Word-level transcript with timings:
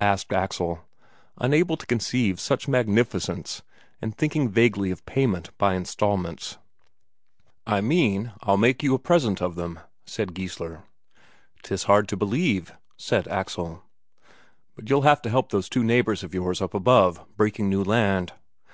asked 0.00 0.32
Axel, 0.32 0.80
unable 1.36 1.76
to 1.76 1.84
conceive 1.84 2.40
such 2.40 2.66
magnificence, 2.66 3.60
and 4.00 4.16
thinking 4.16 4.48
vaguely 4.48 4.90
of 4.90 5.04
payment 5.04 5.50
by 5.58 5.74
instalments. 5.74 6.56
"I 7.66 7.82
mean 7.82 8.32
I'll 8.40 8.56
make 8.56 8.82
you 8.82 8.94
a 8.94 8.98
present 8.98 9.42
of 9.42 9.54
them," 9.54 9.80
said 10.06 10.32
Geissler. 10.32 10.84
"'Tis 11.62 11.82
hard 11.82 12.08
to 12.08 12.16
believe," 12.16 12.72
said 12.96 13.28
Axel. 13.28 13.82
"But 14.76 14.88
you'll 14.88 15.02
have 15.02 15.20
to 15.20 15.28
help 15.28 15.50
those 15.50 15.68
two 15.68 15.84
neighbours 15.84 16.22
of 16.24 16.32
yours 16.32 16.62
up 16.62 16.72
above, 16.72 17.22
breaking 17.36 17.68
new 17.68 17.84
land." 17.84 18.32